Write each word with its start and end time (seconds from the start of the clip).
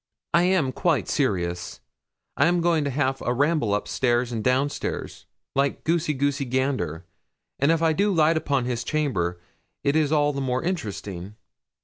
'I 0.33 0.41
am 0.45 0.71
quite 0.71 1.07
serious. 1.07 1.79
I 2.35 2.47
am 2.47 2.59
going 2.59 2.83
to 2.85 2.89
have 2.89 3.21
a 3.21 3.35
ramble 3.35 3.71
up 3.71 3.87
stairs 3.87 4.31
and 4.31 4.43
down 4.43 4.71
stairs, 4.71 5.27
like 5.55 5.83
goosey 5.83 6.15
goosey 6.15 6.45
gander; 6.45 7.05
and 7.59 7.71
if 7.71 7.83
I 7.83 7.93
do 7.93 8.11
light 8.11 8.35
upon 8.35 8.65
his 8.65 8.83
chamber, 8.83 9.39
it 9.83 9.95
is 9.95 10.11
all 10.11 10.33
the 10.33 10.41
more 10.41 10.63
interesting. 10.63 11.35